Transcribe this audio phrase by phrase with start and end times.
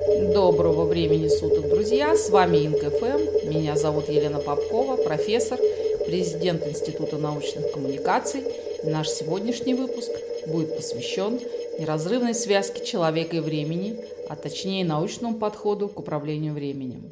[0.00, 2.14] Доброго времени суток, друзья!
[2.14, 3.48] С вами ИнКФМ.
[3.48, 5.58] Меня зовут Елена Попкова, профессор,
[6.06, 8.44] президент Института научных коммуникаций.
[8.84, 10.12] И наш сегодняшний выпуск
[10.46, 11.40] будет посвящен
[11.80, 13.98] неразрывной связке человека и времени,
[14.28, 17.10] а точнее научному подходу к управлению временем.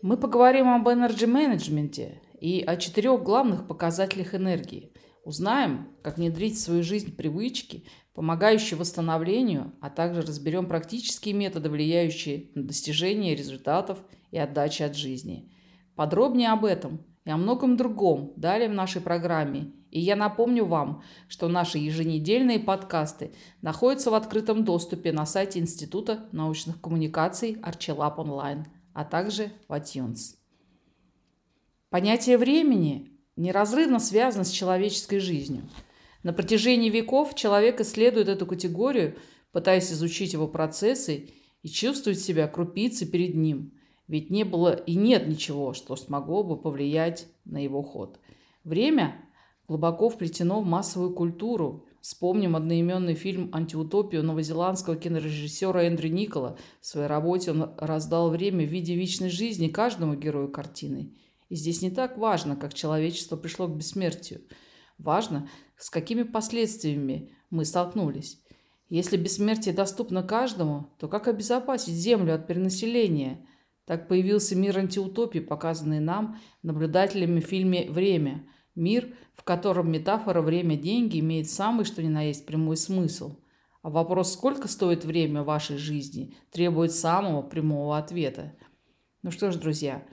[0.00, 4.88] Мы поговорим об энерджи-менеджменте и о четырех главных показателях энергии.
[5.24, 12.50] Узнаем, как внедрить в свою жизнь привычки, помогающие восстановлению, а также разберем практические методы, влияющие
[12.54, 15.50] на достижение результатов и отдачи от жизни.
[15.94, 19.72] Подробнее об этом и о многом другом далее в нашей программе.
[19.90, 26.28] И я напомню вам, что наши еженедельные подкасты находятся в открытом доступе на сайте Института
[26.32, 30.36] научных коммуникаций Арчелап онлайн, а также в iTunes.
[31.88, 35.62] Понятие времени неразрывно связано с человеческой жизнью.
[36.22, 39.16] На протяжении веков человек исследует эту категорию,
[39.52, 41.30] пытаясь изучить его процессы
[41.62, 43.72] и чувствует себя крупицей перед ним.
[44.08, 48.20] Ведь не было и нет ничего, что смогло бы повлиять на его ход.
[48.62, 49.16] Время
[49.66, 51.86] глубоко вплетено в массовую культуру.
[52.00, 56.58] Вспомним одноименный фильм «Антиутопию» новозеландского кинорежиссера Эндрю Никола.
[56.82, 61.14] В своей работе он раздал время в виде вечной жизни каждому герою картины–
[61.48, 64.42] и здесь не так важно, как человечество пришло к бессмертию.
[64.98, 68.40] Важно, с какими последствиями мы столкнулись.
[68.88, 73.46] Если бессмертие доступно каждому, то как обезопасить Землю от перенаселения?
[73.86, 78.46] Так появился мир антиутопии, показанный нам, наблюдателями в фильме «Время».
[78.74, 83.36] Мир, в котором метафора «время-деньги» имеет самый что ни на есть прямой смысл.
[83.82, 88.54] А вопрос «Сколько стоит время вашей жизни?» требует самого прямого ответа.
[89.22, 90.04] Ну что ж, друзья,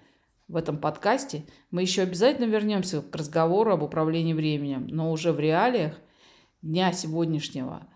[0.51, 5.39] в этом подкасте мы еще обязательно вернемся к разговору об управлении временем, но уже в
[5.39, 5.95] реалиях
[6.61, 7.87] дня сегодняшнего.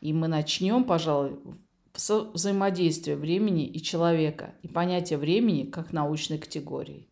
[0.00, 1.38] И мы начнем, пожалуй,
[1.94, 7.08] с взаимодействия времени и человека и понятия времени как научной категории.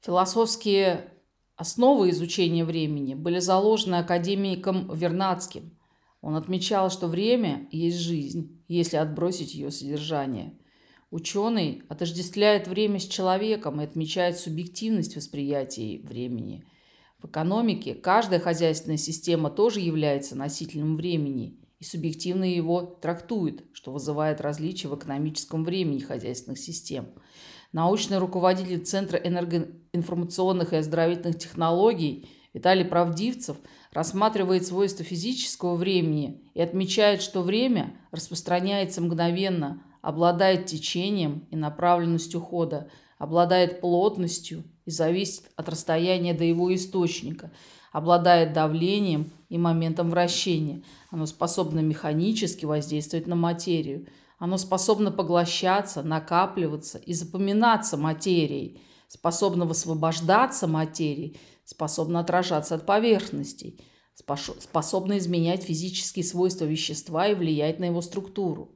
[0.00, 1.12] Философские
[1.56, 5.76] основы изучения времени были заложены академиком Вернадским.
[6.22, 10.58] Он отмечал, что время есть жизнь, если отбросить ее содержание–
[11.10, 16.64] Ученый отождествляет время с человеком и отмечает субъективность восприятия времени.
[17.18, 24.40] В экономике каждая хозяйственная система тоже является носителем времени и субъективно его трактует, что вызывает
[24.40, 27.08] различия в экономическом времени хозяйственных систем.
[27.72, 33.58] Научный руководитель Центра энергоинформационных и оздоровительных технологий Виталий Правдивцев
[33.92, 42.88] рассматривает свойства физического времени и отмечает, что время распространяется мгновенно, обладает течением и направленностью хода,
[43.18, 47.50] обладает плотностью и зависит от расстояния до его источника,
[47.90, 50.84] обладает давлением и моментом вращения.
[51.10, 54.06] Оно способно механически воздействовать на материю.
[54.38, 63.80] Оно способно поглощаться, накапливаться и запоминаться материей, способно высвобождаться материей, способно отражаться от поверхностей,
[64.14, 68.70] способно изменять физические свойства вещества и влиять на его структуру.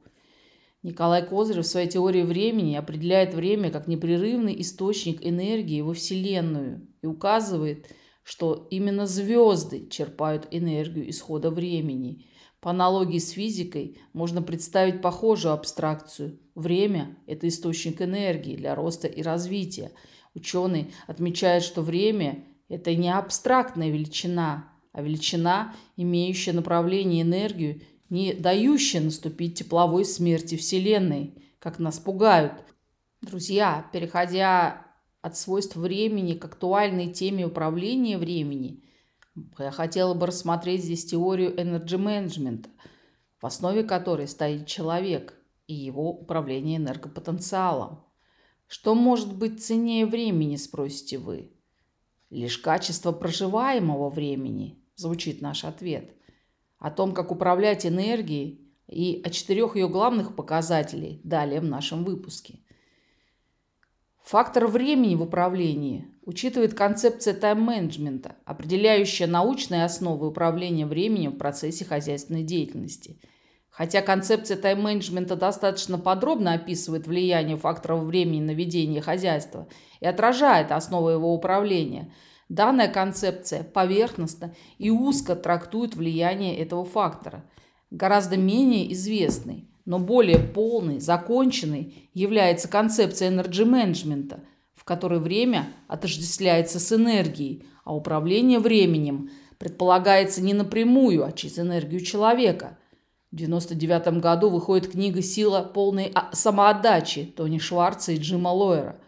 [0.83, 7.05] Николай Козырев в своей теории времени определяет время как непрерывный источник энергии во Вселенную и
[7.05, 7.93] указывает,
[8.23, 12.25] что именно звезды черпают энергию исхода времени.
[12.61, 16.39] По аналогии с физикой можно представить похожую абстракцию.
[16.55, 19.91] Время– это источник энергии для роста и развития.
[20.33, 27.81] Ученый отмечает, что время– это не абстрактная величина, а величина, имеющая направление энергию
[28.11, 32.53] не дающая наступить тепловой смерти Вселенной, как нас пугают.
[33.21, 34.85] Друзья, переходя
[35.21, 38.83] от свойств времени к актуальной теме управления времени,
[39.57, 42.69] я хотела бы рассмотреть здесь теорию энерджи-менеджмента,
[43.39, 45.33] в основе которой стоит человек
[45.67, 48.03] и его управление энергопотенциалом.
[48.67, 51.53] Что может быть ценнее времени, спросите вы?
[52.29, 56.13] Лишь качество проживаемого времени, звучит наш ответ–
[56.81, 62.59] о том, как управлять энергией и о четырех ее главных показателей далее в нашем выпуске.
[64.23, 72.43] Фактор времени в управлении учитывает концепция тайм-менеджмента, определяющая научные основы управления временем в процессе хозяйственной
[72.43, 73.19] деятельности.
[73.69, 79.67] Хотя концепция тайм-менеджмента достаточно подробно описывает влияние факторов времени на ведение хозяйства
[79.99, 82.11] и отражает основы его управления–
[82.51, 87.45] Данная концепция поверхностно и узко трактует влияние этого фактора.
[87.91, 94.41] Гораздо менее известный, но более полный, законченный является концепция энерджи-менеджмента,
[94.75, 102.01] в которой время отождествляется с энергией, а управление временем предполагается не напрямую, а через энергию
[102.01, 102.77] человека.
[103.31, 108.99] В 1999 году выходит книга «Сила полной самоотдачи» Тони Шварца и Джима Лойера.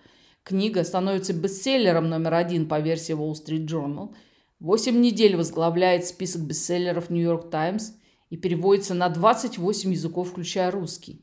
[0.43, 4.13] Книга становится бестселлером номер один по версии Wall Street Journal.
[4.59, 7.93] Восемь недель возглавляет список бестселлеров New York Times
[8.29, 11.21] и переводится на 28 языков, включая русский.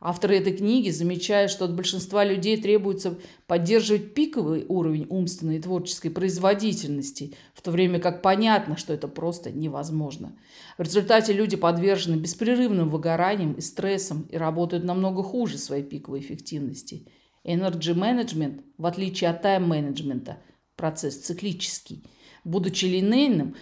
[0.00, 3.18] Авторы этой книги замечают, что от большинства людей требуется
[3.48, 9.50] поддерживать пиковый уровень умственной и творческой производительности, в то время как понятно, что это просто
[9.50, 10.32] невозможно.
[10.78, 17.04] В результате люди подвержены беспрерывным выгораниям и стрессам и работают намного хуже своей пиковой эффективности.
[17.44, 20.38] Energy management, в отличие от тайм-менеджмента,
[20.76, 22.04] процесс циклический.
[22.44, 23.54] Будучи линейным,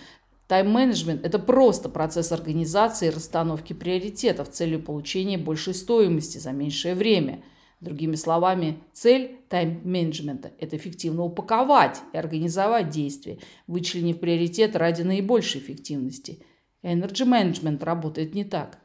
[0.48, 6.94] Тайм-менеджмент– это просто процесс организации и расстановки приоритетов с целью получения большей стоимости за меньшее
[6.94, 7.44] время.
[7.80, 16.42] Другими словами, цель тайм-менеджмента– это эффективно упаковать и организовать действия, вычленив приоритет ради наибольшей эффективности.
[16.82, 18.78] Energy Management работает не так.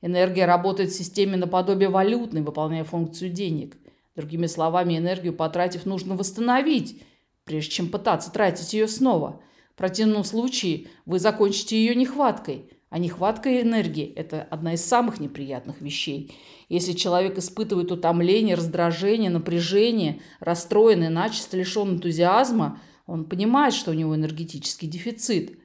[0.00, 3.76] Энергия работает в системе наподобие валютной, выполняя функцию денег.
[4.20, 7.02] Другими словами, энергию потратив, нужно восстановить,
[7.44, 9.40] прежде чем пытаться тратить ее снова–
[9.80, 12.66] противном случае вы закончите ее нехваткой.
[12.90, 16.34] А нехватка энергии– это одна из самых неприятных вещей.
[16.68, 24.14] Если человек испытывает утомление, раздражение, напряжение, расстроенный, начисто лишен энтузиазма, он понимает, что у него
[24.14, 25.58] энергетический дефицит.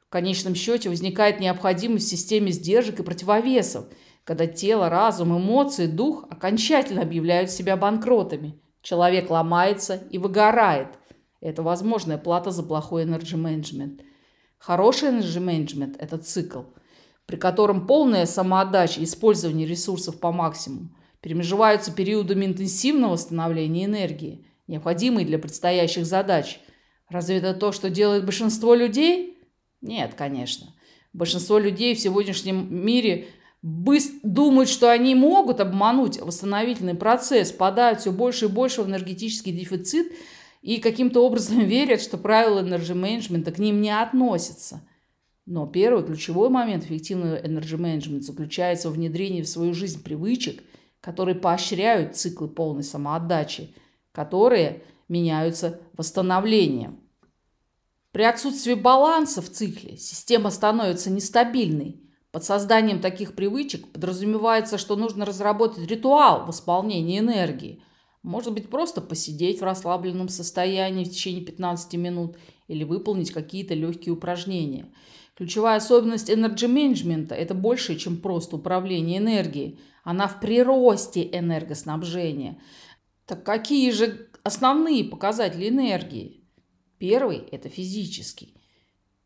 [0.00, 3.84] В конечном счете возникает необходимость в системе сдержек и противовесов,
[4.24, 8.60] когда тело, разум, эмоции, дух окончательно объявляют себя банкротами.
[8.82, 10.88] Человек ломается и выгорает–
[11.44, 14.00] это возможная плата за плохой энерджи менеджмент.
[14.56, 16.62] Хороший энерджи менеджмент– это цикл,
[17.26, 25.26] при котором полная самоотдача и использование ресурсов по максимуму перемежеваются периодами интенсивного становления энергии, необходимой
[25.26, 26.60] для предстоящих задач.
[27.10, 29.38] Разве это то, что делает большинство людей?
[29.82, 30.74] Нет, конечно.
[31.12, 33.28] Большинство людей в сегодняшнем мире
[34.22, 40.12] думают, что они могут обмануть восстановительный процесс, падают все больше и больше в энергетический дефицит–
[40.64, 44.82] и каким-то образом верят, что правила энерджи-менеджмента к ним не относятся.
[45.46, 50.64] Но первый ключевой момент эффективного энерджи-менеджмента заключается в внедрении в свою жизнь привычек,
[51.02, 53.74] которые поощряют циклы полной самоотдачи,
[54.12, 56.98] которые меняются восстановлением.
[58.10, 62.00] При отсутствии баланса в цикле система становится нестабильной.
[62.34, 67.82] Под созданием таких привычек подразумевается, что нужно разработать ритуал восполнения энергии–
[68.24, 72.38] может быть, просто посидеть в расслабленном состоянии в течение 15 минут
[72.68, 74.86] или выполнить какие-то легкие упражнения.
[75.36, 79.78] Ключевая особенность энерджи менеджмента– это больше, чем просто управление энергией.
[80.04, 82.58] Она в приросте энергоснабжения.
[83.26, 86.48] Так какие же основные показатели энергии?
[86.96, 88.54] Первый– это физический.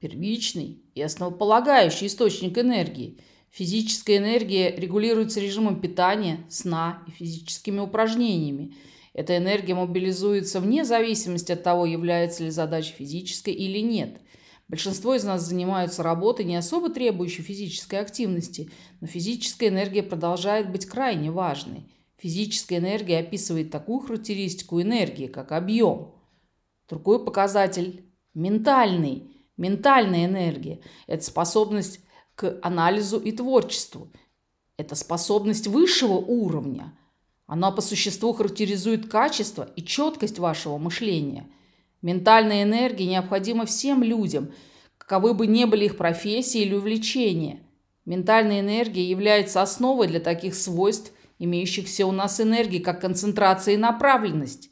[0.00, 3.19] Первичный и основополагающий источник энергии.
[3.50, 8.75] Физическая энергия регулируется режимом питания, сна и физическими упражнениями.
[9.15, 14.21] Эта энергия мобилизуется вне зависимости от того, является ли задача физической или нет.
[14.69, 20.87] Большинство из нас занимаются работой, не особо требующей физической активности, но физическая энергия продолжает быть
[20.87, 21.91] крайне важной.
[22.19, 26.12] Физическая энергия описывает такую характеристику энергии, как объем.
[26.89, 28.05] Другой показатель–
[28.35, 29.38] ментальный.
[29.59, 30.79] Ментальная энергия–
[31.09, 32.01] это способность
[32.37, 34.09] к анализу и творчеству.
[34.77, 36.97] Это способность высшего уровня.
[37.47, 41.49] Она по существу характеризует качество и четкость вашего мышления.
[42.03, 44.53] Ментальная энергия необходима всем людям,
[44.97, 47.61] каковы бы ни были их профессии или увлечения.
[48.05, 54.71] Ментальная энергия является основой для таких свойств, имеющихся у нас энергии, как концентрация и направленность.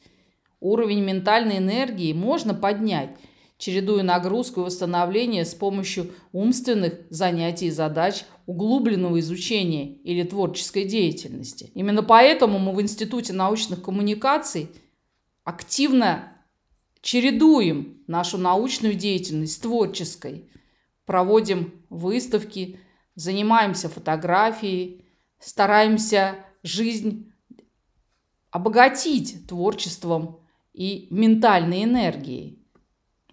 [0.60, 3.16] Уровень ментальной энергии можно поднять–
[3.58, 11.70] чередуя нагрузку и восстановление с помощью умственных занятий и задач, углубленного изучения или творческой деятельности.
[11.74, 14.70] Именно поэтому мы в Институте научных коммуникаций
[15.44, 16.32] активно
[17.00, 20.50] чередуем нашу научную деятельность с творческой,
[21.06, 22.80] проводим выставки,
[23.14, 25.04] занимаемся фотографией,
[25.38, 27.32] стараемся жизнь
[28.50, 30.40] обогатить творчеством
[30.72, 32.65] и ментальной энергией.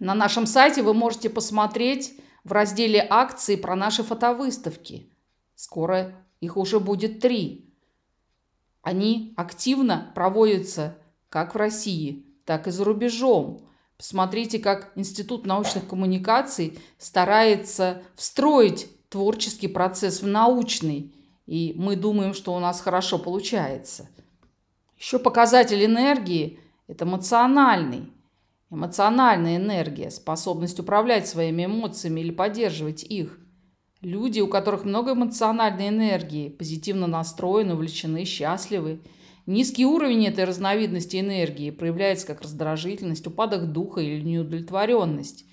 [0.00, 5.08] На нашем сайте вы можете посмотреть в разделе акции про наши фотовыставки.
[5.54, 7.72] Скоро их уже будет три.
[8.82, 10.98] Они активно проводятся
[11.28, 13.66] как в России, так и за рубежом.
[13.96, 21.14] Посмотрите, как Институт научных коммуникаций старается встроить творческий процесс в научный.
[21.46, 24.08] И мы думаем, что у нас хорошо получается.
[24.98, 26.58] Еще показатель энергии–
[26.88, 28.12] это эмоциональный.
[28.74, 33.38] Эмоциональная энергия, способность управлять своими эмоциями или поддерживать их.
[34.00, 39.00] Люди, у которых много эмоциональной энергии, позитивно настроены, увлечены, счастливы.
[39.46, 45.44] Низкий уровень этой разновидности энергии проявляется как раздражительность, упадок духа или неудовлетворенность.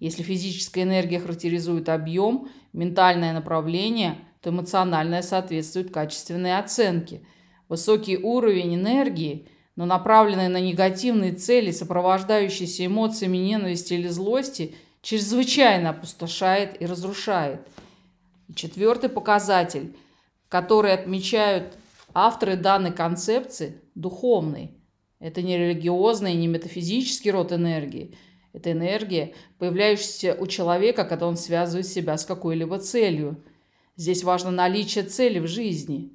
[0.00, 7.22] Если физическая энергия характеризует объем, ментальное направление, то эмоциональное соответствует качественной оценке.
[7.68, 16.80] Высокий уровень энергии, но направленный на негативные цели, сопровождающиеся эмоциями ненависти или злости, чрезвычайно опустошает
[16.80, 17.60] и разрушает.
[18.48, 19.96] И четвертый показатель,
[20.48, 21.76] который отмечают
[22.12, 24.72] авторы данной концепции, духовный.
[25.20, 28.16] Это не религиозный, не метафизический род энергии–
[28.54, 33.42] это энергия, появляющаяся у человека, когда он связывает себя с какой-либо целью.
[33.96, 36.12] Здесь важно наличие цели в жизни.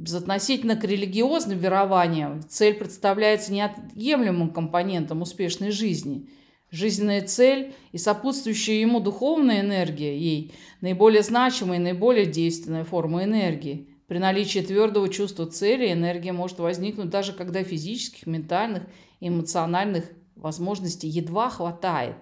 [0.00, 6.30] Безотносительно к религиозным верованиям, цель представляется неотъемлемым компонентом успешной жизни.
[6.70, 13.90] Жизненная цель и сопутствующая ему духовная энергия ей– наиболее значимая и наиболее действенная форма энергии.
[14.06, 18.84] При наличии твердого чувства цели энергия может возникнуть даже когда физических, ментальных
[19.20, 22.16] и эмоциональных возможностей едва хватает.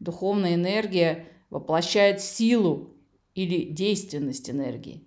[0.00, 2.96] Духовная энергия воплощает силу
[3.34, 5.06] или действенность энергии.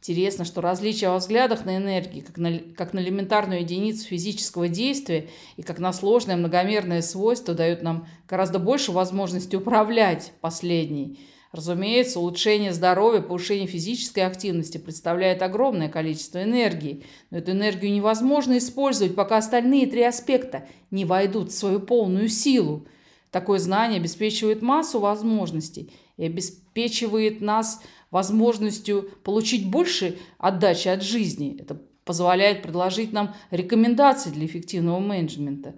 [0.00, 5.28] Интересно, что различия во взглядах на энергии, как на, как на элементарную единицу физического действия
[5.56, 11.18] и как на сложное многомерное свойство, дают нам гораздо больше возможности управлять последней–
[11.52, 19.16] Разумеется, улучшение здоровья, повышение физической активности представляет огромное количество энергии, но эту энергию невозможно использовать,
[19.16, 22.86] пока остальные три аспекта не войдут в свою полную силу.
[23.32, 31.56] Такое знание обеспечивает массу возможностей и обеспечивает нас возможностью получить больше отдачи от жизни.
[31.60, 35.74] Это позволяет предложить нам рекомендации для эффективного менеджмента.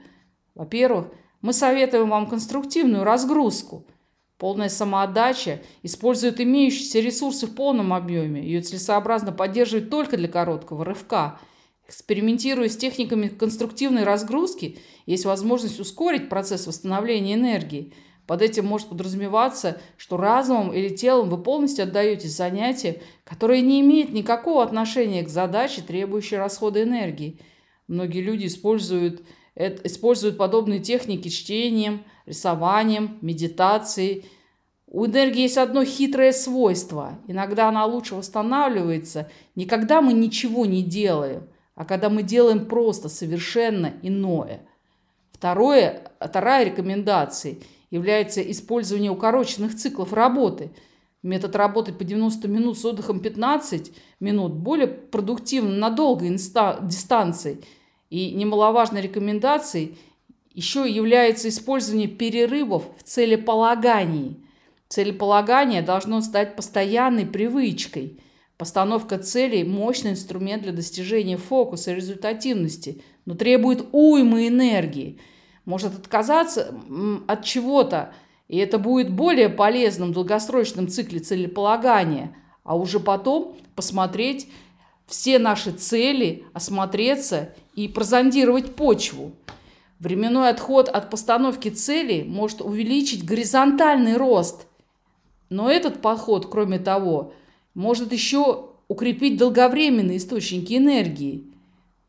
[0.54, 1.08] Во-первых,
[1.40, 3.86] мы советуем вам конструктивную разгрузку–
[4.42, 8.42] Полная самоотдача использует имеющиеся ресурсы в полном объеме.
[8.42, 11.38] Ее целесообразно поддерживать только для короткого рывка.
[11.86, 17.92] Экспериментируя с техниками конструктивной разгрузки, есть возможность ускорить процесс восстановления энергии.
[18.26, 24.12] Под этим может подразумеваться, что разумом или телом вы полностью отдаетесь занятию, которое не имеет
[24.12, 27.40] никакого отношения к задаче, требующей расхода энергии.
[27.88, 29.22] Многие люди используют
[29.54, 34.24] используют подобные техники чтением, рисованием, медитацией.
[34.86, 37.18] У энергии есть одно хитрое свойство.
[37.26, 43.08] Иногда она лучше восстанавливается не когда мы ничего не делаем, а когда мы делаем просто
[43.08, 44.62] совершенно иное.
[45.32, 47.56] Второе, вторая рекомендация
[47.92, 50.72] является использование укороченных циклов работы.
[51.22, 57.62] Метод работы по 90 минут с отдыхом 15 минут более продуктивен на долгой дистанции–
[58.12, 59.96] и немаловажной рекомендацией
[60.52, 64.36] еще является использование перерывов в целеполагании.
[64.88, 68.20] Целеполагание должно стать постоянной привычкой.
[68.58, 75.18] Постановка целей– мощный инструмент для достижения фокуса и результативности, но требует уймы энергии.
[75.64, 76.74] Может отказаться
[77.28, 78.12] от чего-то,
[78.48, 84.48] и это будет более полезным в долгосрочном цикле целеполагания, а уже потом посмотреть
[85.06, 89.32] все наши цели, осмотреться и прозондировать почву.
[89.98, 94.66] Временной отход от постановки цели может увеличить горизонтальный рост.
[95.48, 97.34] Но этот подход, кроме того,
[97.74, 101.44] может еще укрепить долговременные источники энергии.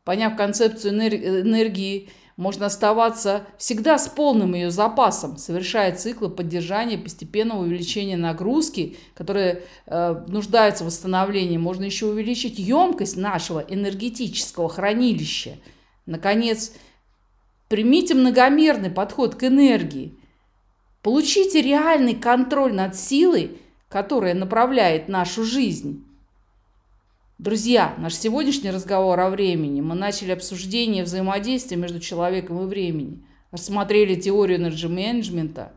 [0.02, 8.16] Поняв концепцию энергии, можно оставаться всегда с полным ее запасом, совершая циклы поддержания постепенного увеличения
[8.16, 11.58] нагрузки, которая э, нуждается в восстановлении.
[11.58, 15.58] Можно еще увеличить емкость нашего энергетического хранилища.
[16.06, 16.72] Наконец,
[17.68, 20.18] примите многомерный подход к энергии.
[21.02, 26.03] Получите реальный контроль над силой, которая направляет нашу жизнь.
[27.38, 29.80] Друзья, наш сегодняшний разговор о времени.
[29.80, 33.26] Мы начали обсуждение взаимодействия между человеком и временем.
[33.50, 35.72] Рассмотрели теорию энерджи-менеджмента,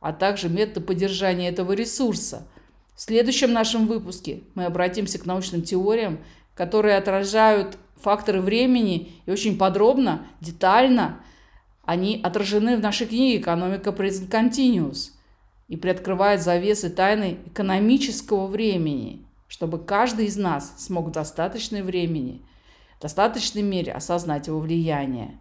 [0.00, 2.48] а также методы поддержания этого ресурса.
[2.96, 6.20] В следующем нашем выпуске мы обратимся к научным теориям,
[6.54, 11.20] которые отражают факторы времени и очень подробно, детально
[11.84, 15.10] они отражены в нашей книге «Экономика Present Continuous»
[15.68, 22.44] и приоткрывают завесы тайны экономического времени– чтобы каждый из нас смог в достаточное времени,
[22.98, 25.38] в достаточной мере осознать его влияние.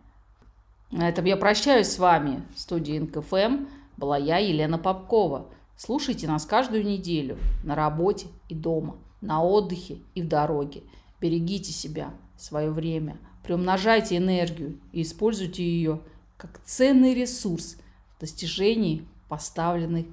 [0.92, 2.44] На этом я прощаюсь с вами.
[2.56, 3.66] В студии НКФМ
[3.98, 5.50] была я, Елена Попкова.
[5.76, 10.84] Слушайте нас каждую неделю на работе и дома, на отдыхе и в дороге.
[11.20, 16.02] Берегите себя, свое время, приумножайте энергию и используйте ее
[16.38, 17.78] как ценный ресурс
[18.16, 20.06] в достижении поставленных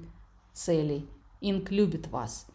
[0.53, 1.05] целей.
[1.41, 2.47] Инк любит вас.